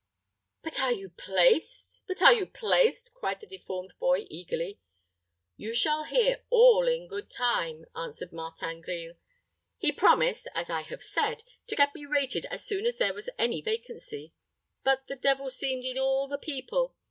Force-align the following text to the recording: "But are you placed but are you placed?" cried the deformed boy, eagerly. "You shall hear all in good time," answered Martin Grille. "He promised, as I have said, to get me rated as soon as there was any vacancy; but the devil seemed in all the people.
"But 0.63 0.79
are 0.79 0.91
you 0.91 1.09
placed 1.09 2.01
but 2.07 2.23
are 2.23 2.33
you 2.33 2.47
placed?" 2.47 3.13
cried 3.13 3.39
the 3.39 3.45
deformed 3.45 3.93
boy, 3.99 4.25
eagerly. 4.31 4.79
"You 5.57 5.75
shall 5.75 6.05
hear 6.05 6.43
all 6.49 6.87
in 6.87 7.07
good 7.07 7.29
time," 7.29 7.85
answered 7.95 8.31
Martin 8.33 8.81
Grille. 8.81 9.13
"He 9.77 9.91
promised, 9.91 10.47
as 10.55 10.71
I 10.71 10.81
have 10.81 11.03
said, 11.03 11.43
to 11.67 11.75
get 11.75 11.93
me 11.93 12.07
rated 12.07 12.47
as 12.47 12.65
soon 12.65 12.87
as 12.87 12.97
there 12.97 13.13
was 13.13 13.29
any 13.37 13.61
vacancy; 13.61 14.33
but 14.83 15.05
the 15.05 15.15
devil 15.15 15.51
seemed 15.51 15.85
in 15.85 15.99
all 15.99 16.27
the 16.27 16.39
people. 16.39 16.95